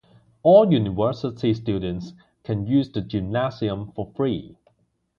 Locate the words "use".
2.65-2.91